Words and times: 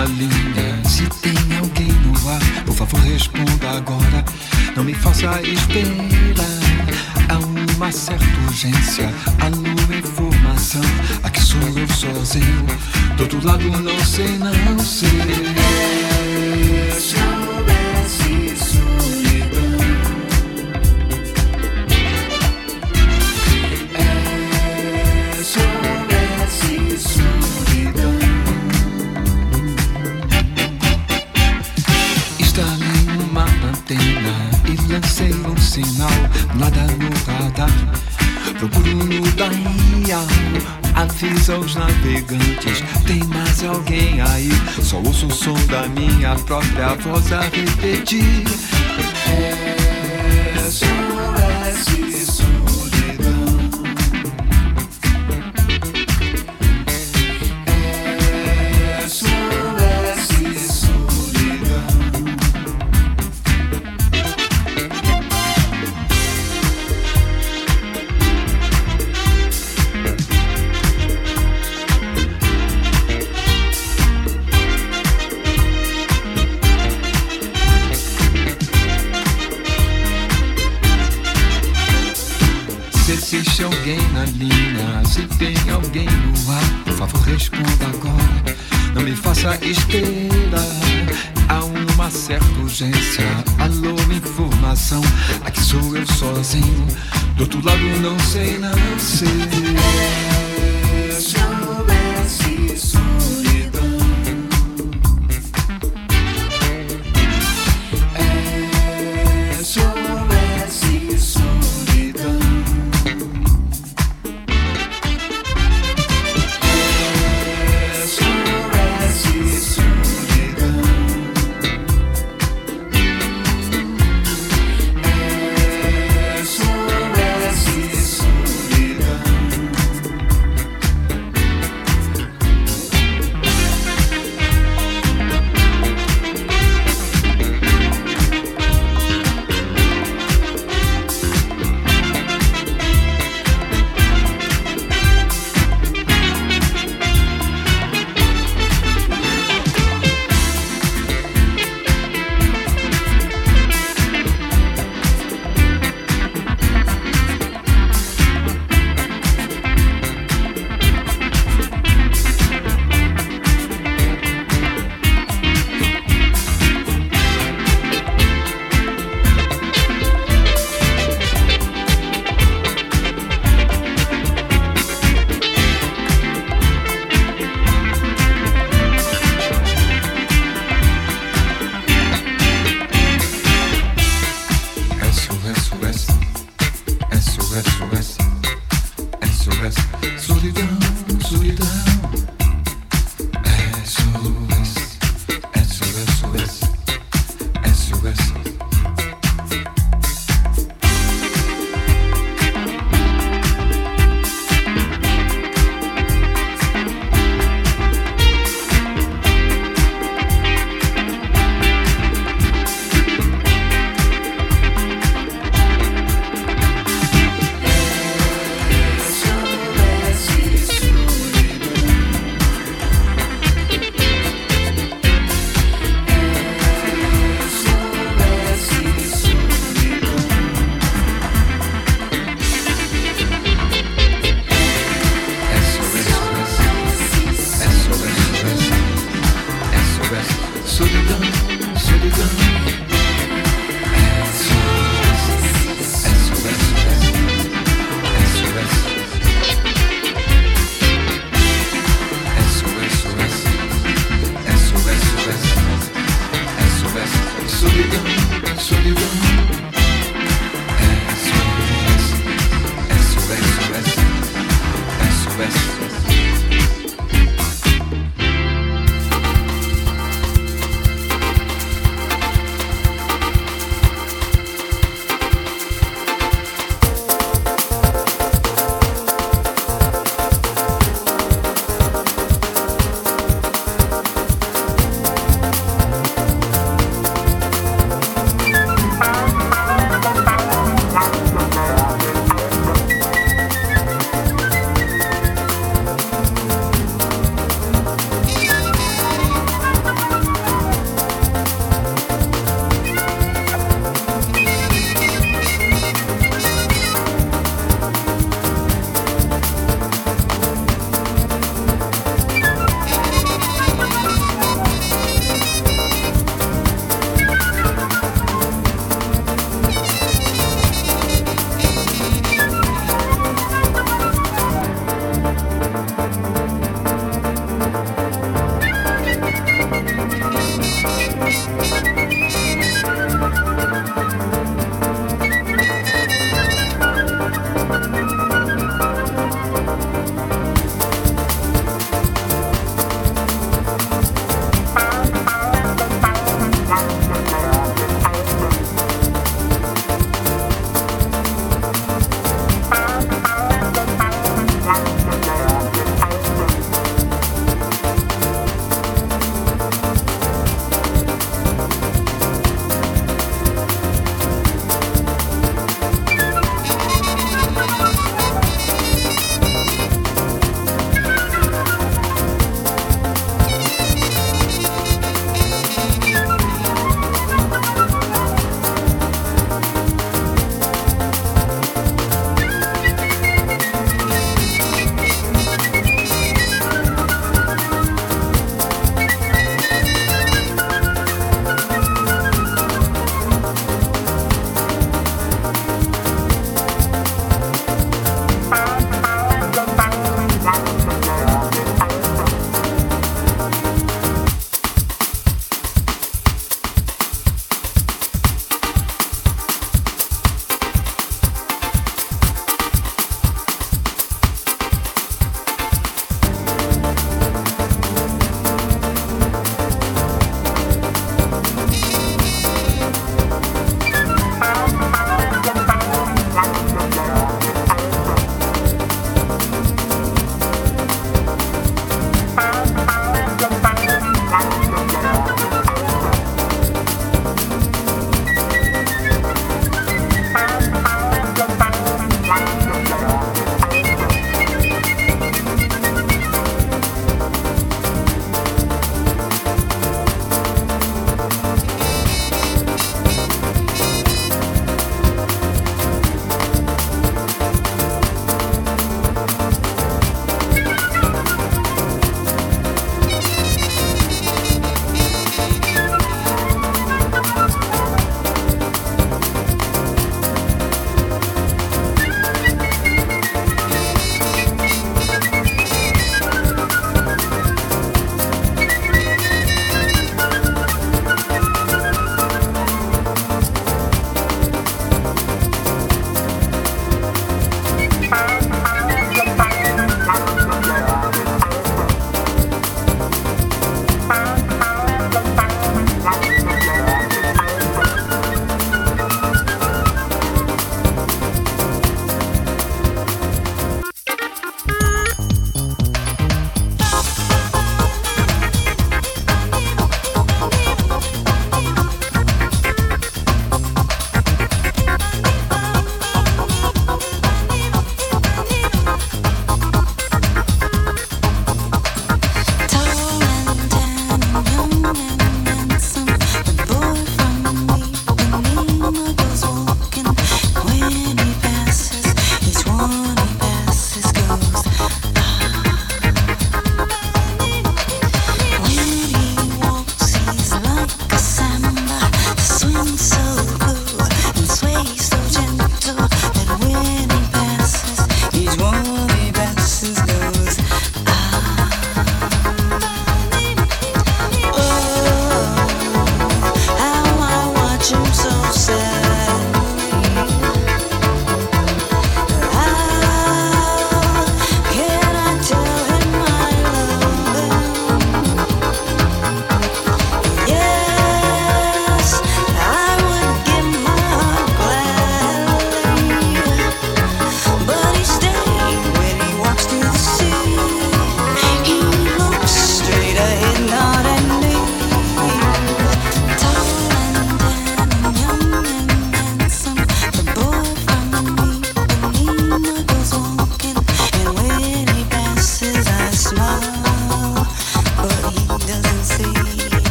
na 0.00 0.06
linha, 0.06 0.82
se 0.88 1.06
tem 1.20 1.34
alguém 1.58 1.92
no 1.92 2.30
ar, 2.30 2.40
por 2.64 2.74
favor 2.74 3.00
responda 3.00 3.70
agora. 3.76 4.24
Não 4.74 4.82
me 4.82 4.94
faça 4.94 5.26
esperar. 5.42 6.46
Há 7.28 7.38
uma 7.76 7.92
certa 7.92 8.24
urgência, 8.46 9.12
alô 9.40 9.98
informação. 9.98 10.80
Aqui 11.22 11.42
sou 11.42 11.60
eu 11.60 11.88
sozinho, 11.88 12.66
do 13.16 13.24
outro 13.24 13.46
lado 13.46 13.64
não 13.64 14.04
sei, 14.04 14.38
não 14.38 14.78
sei. 14.78 15.99
Os 41.58 41.74
navegantes. 41.74 42.82
Tem 43.06 43.22
mais 43.24 43.64
alguém 43.64 44.20
aí? 44.20 44.50
Só 44.82 44.98
ouço 44.98 45.26
o 45.26 45.30
som 45.30 45.54
da 45.66 45.88
minha 45.88 46.34
própria 46.36 46.94
voz 46.94 47.32
a 47.32 47.40
repetir. 47.40 48.44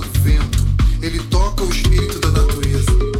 do 0.00 0.20
vento, 0.20 0.64
ele 1.02 1.18
toca 1.24 1.64
o 1.64 1.70
espírito 1.70 2.20
da 2.20 2.30
natureza. 2.30 3.17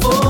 for 0.00 0.23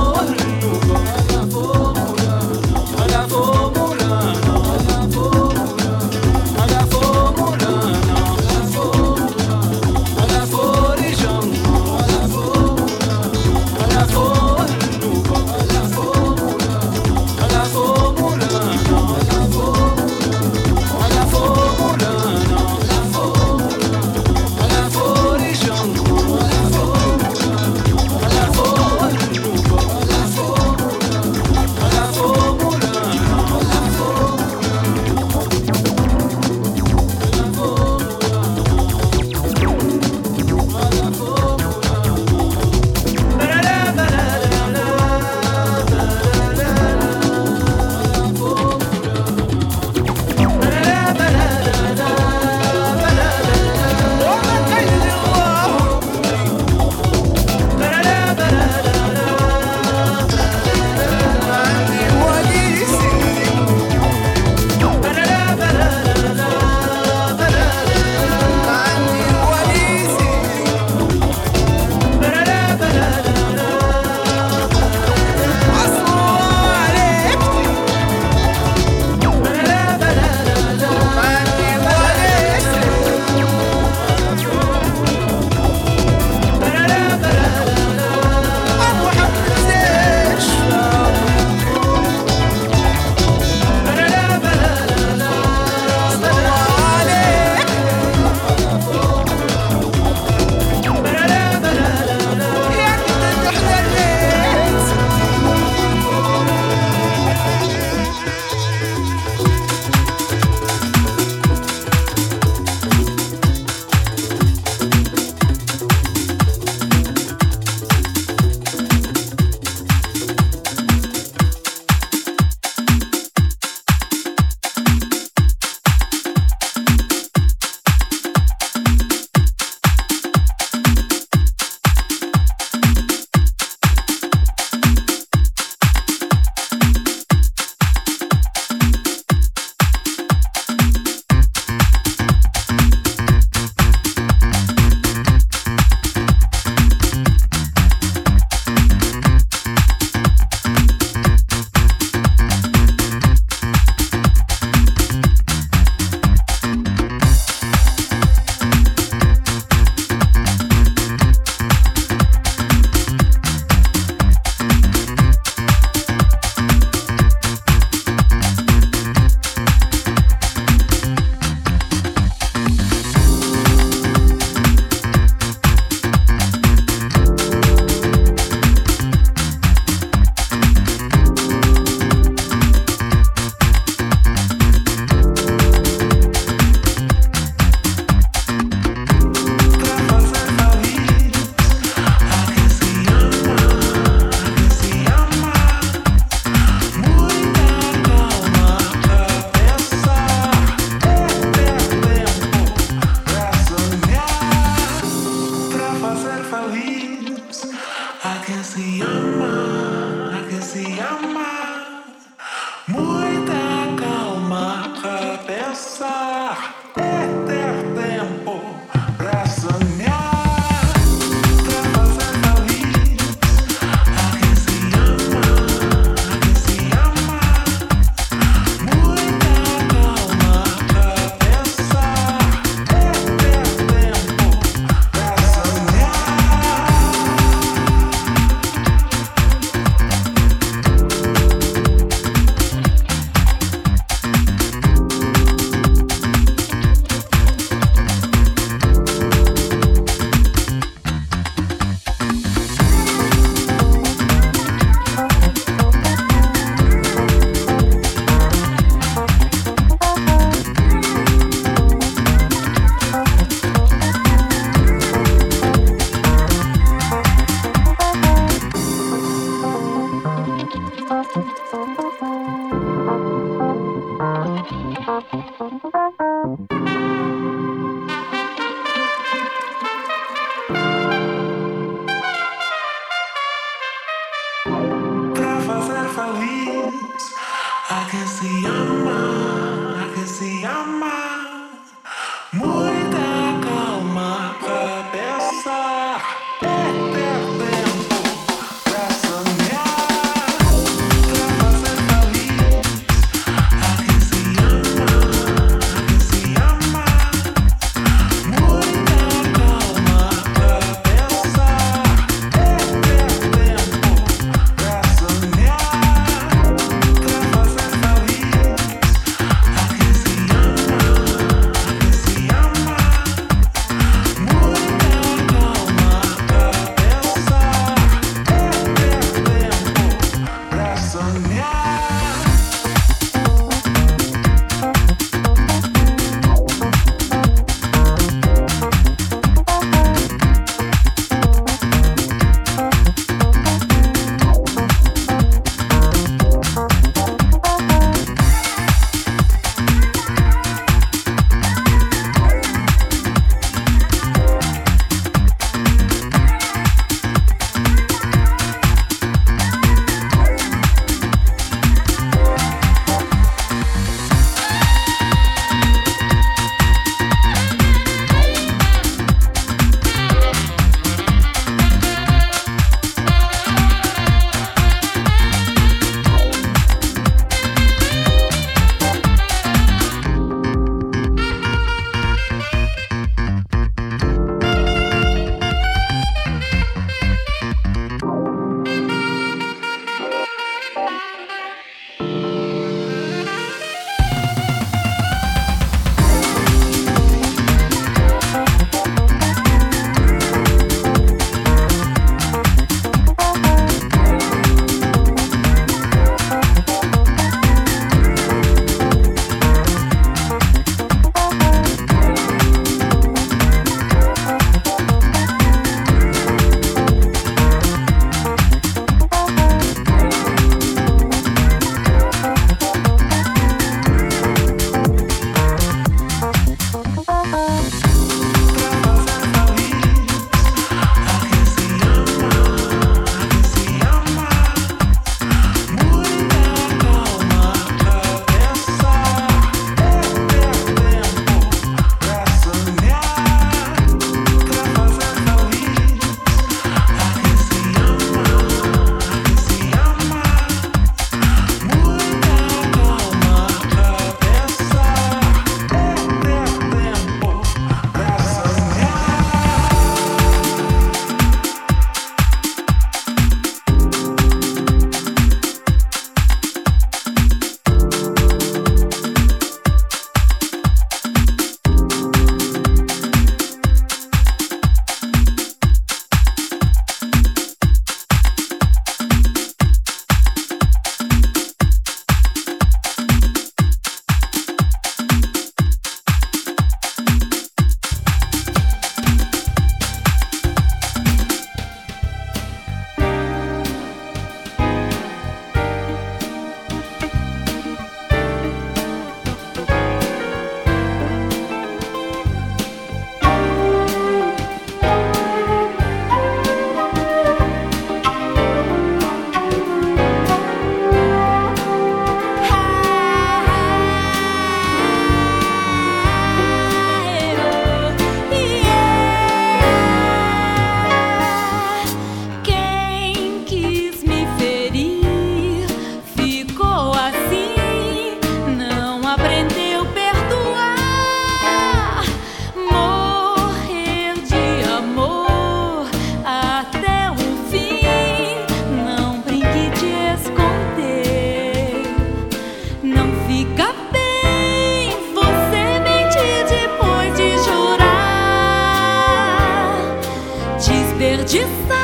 Yeah. 551.54 552.03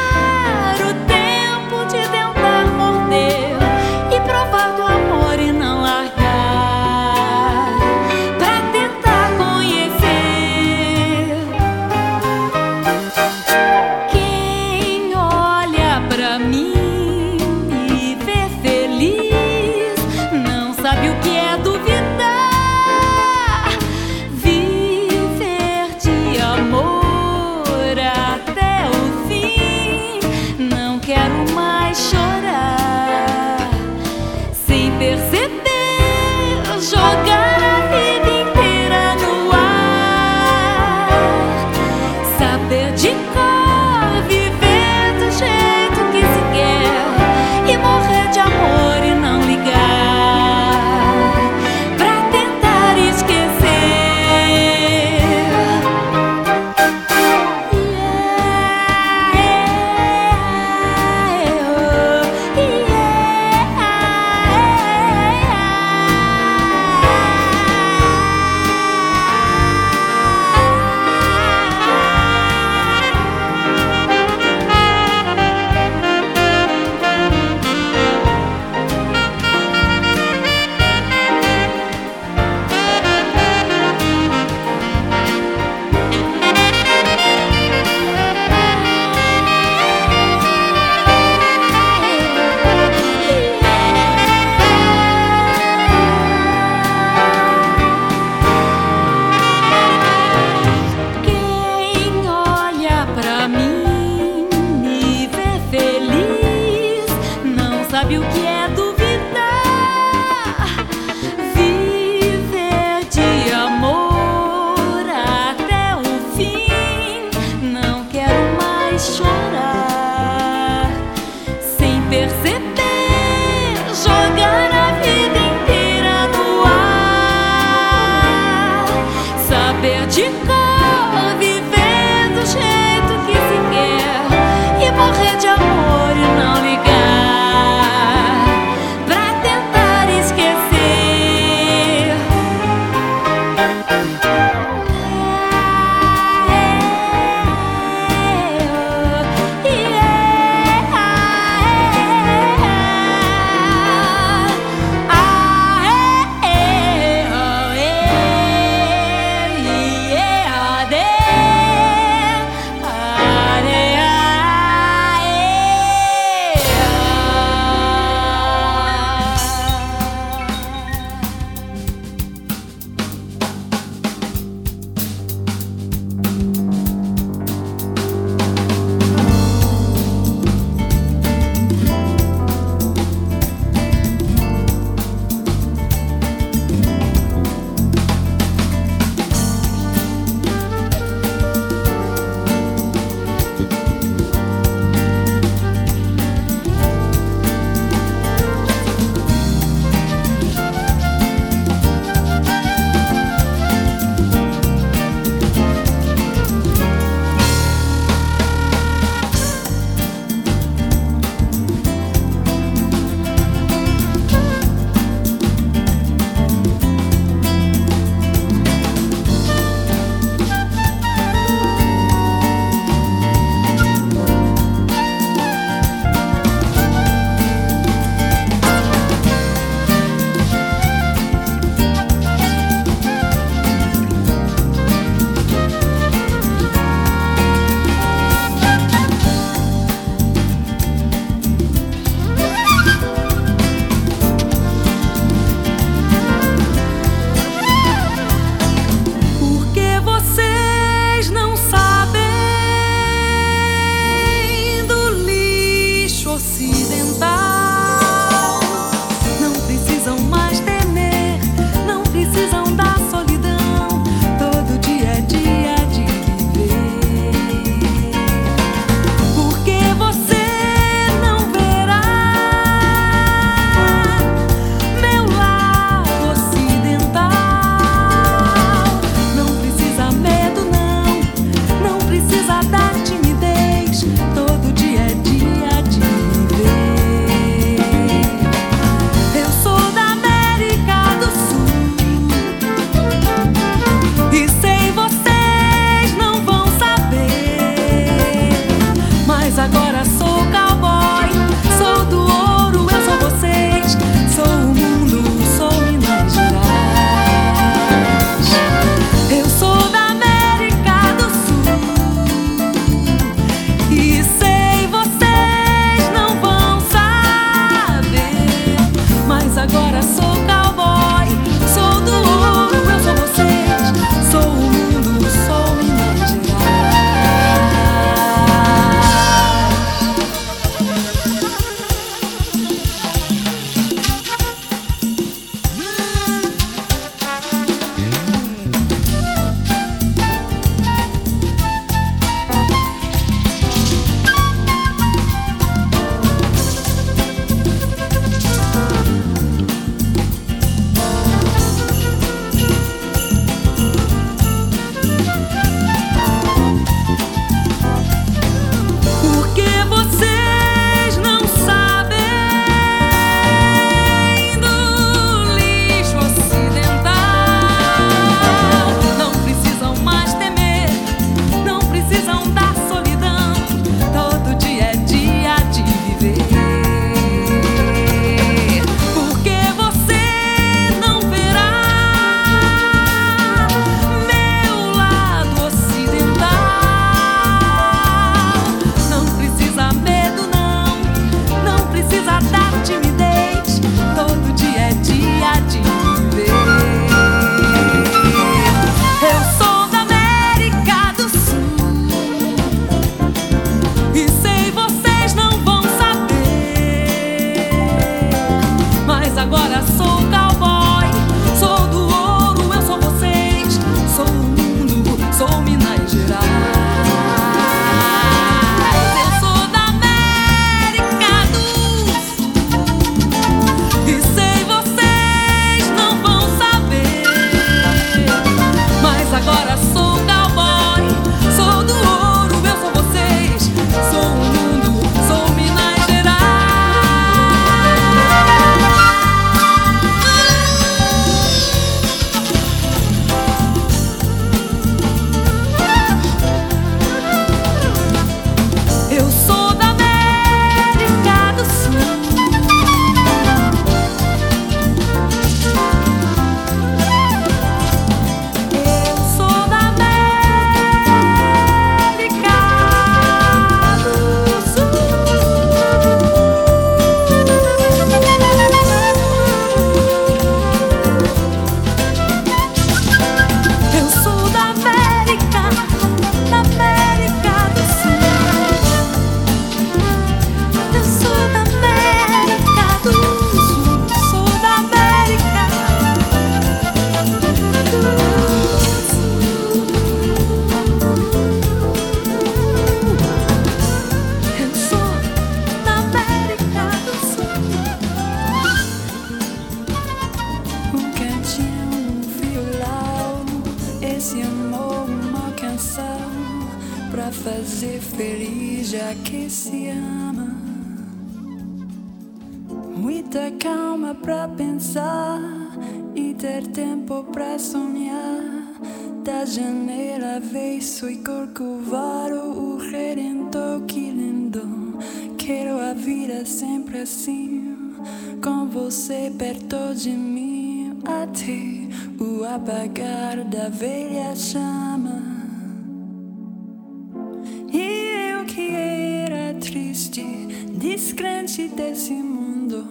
desse 542.01 542.15
mundo. 542.15 542.87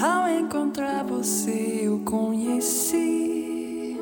Ao 0.00 0.28
encontrar 0.28 1.02
você, 1.02 1.80
eu 1.82 1.98
conheci 2.04 3.98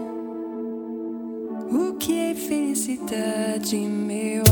o 1.71 1.95
que 1.95 2.19
é 2.19 2.35
felicidade, 2.35 3.77
meu 3.77 4.51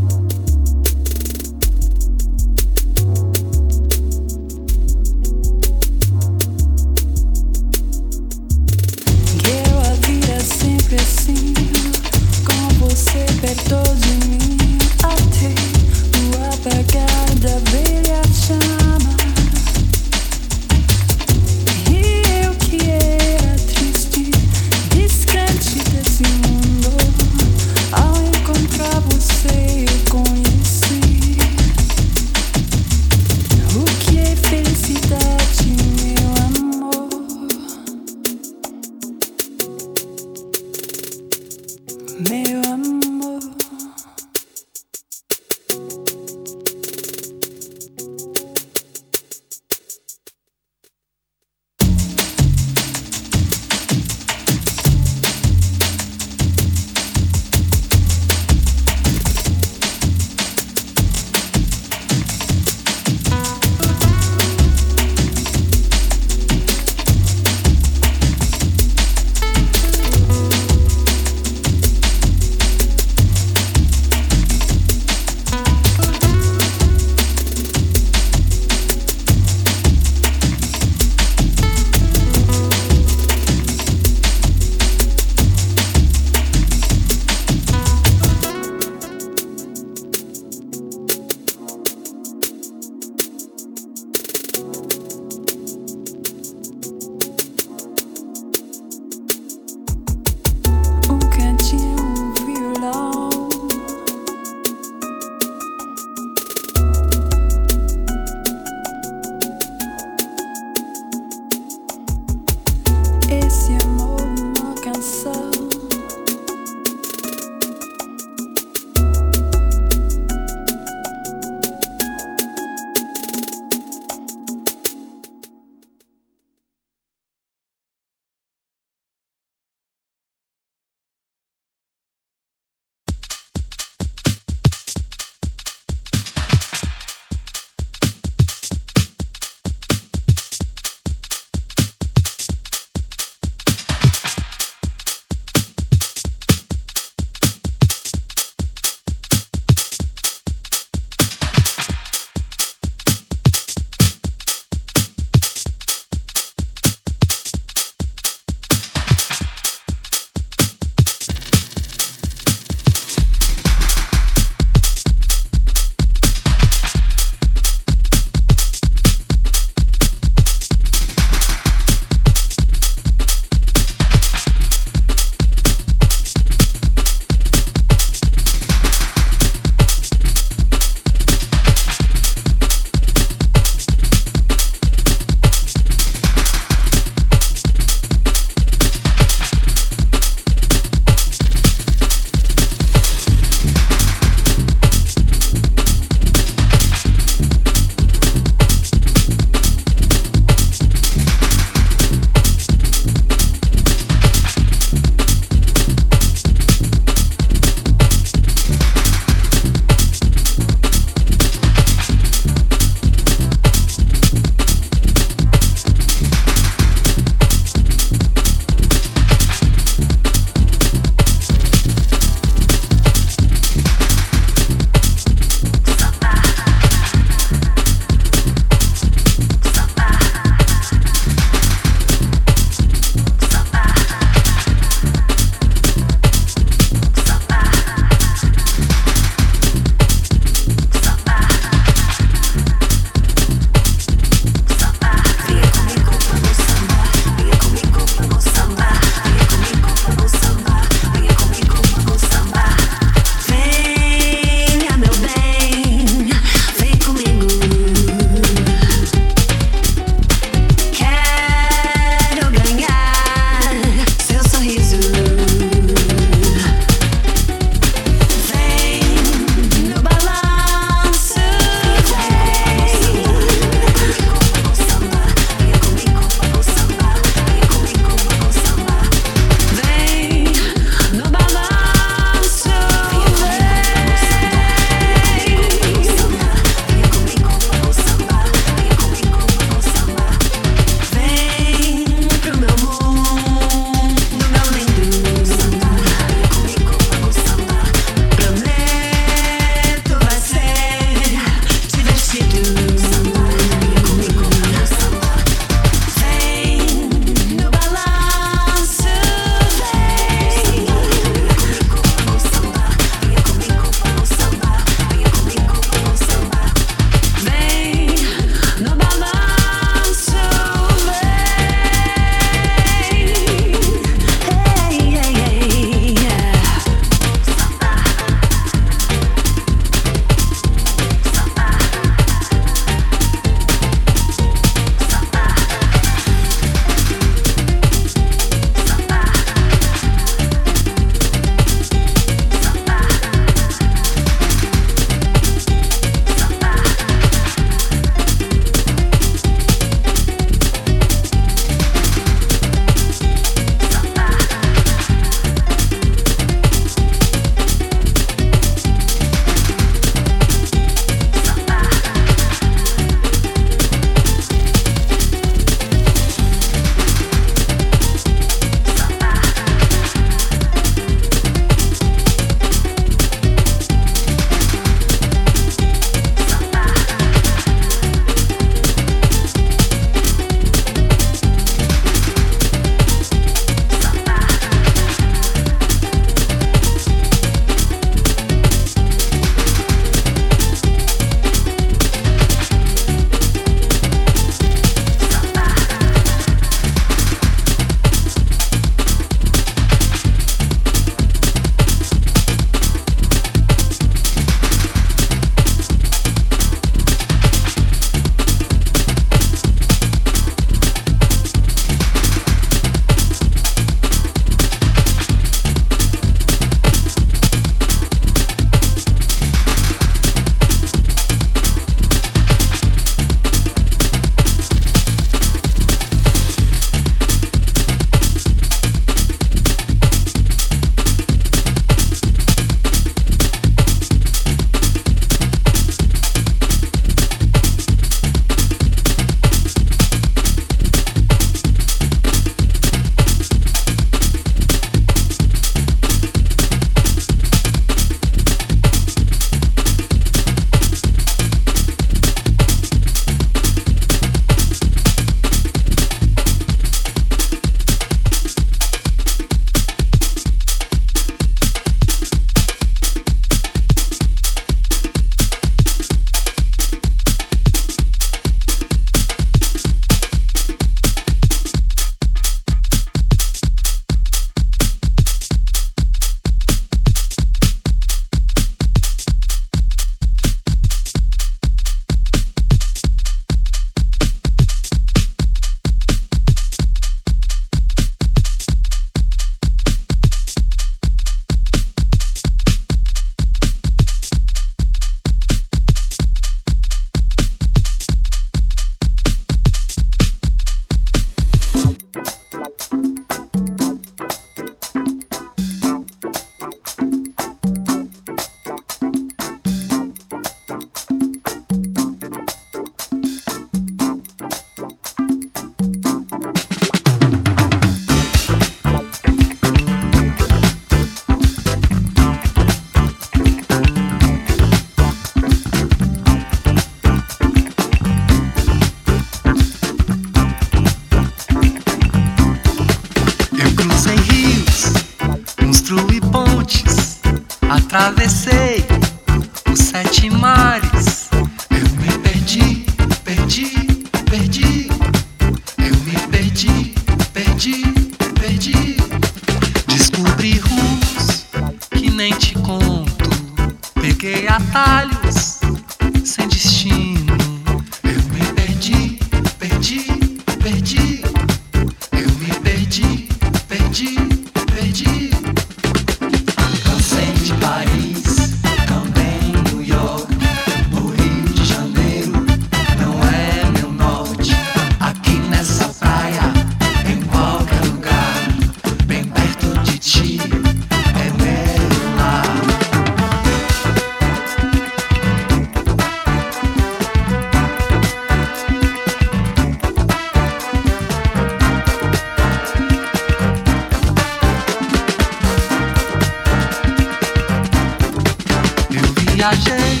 viajei 599.46 600.00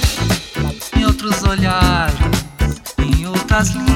em 0.96 1.04
outros 1.04 1.42
olhares, 1.44 2.16
em 2.98 3.26
outras 3.26 3.68
linhas. 3.70 3.95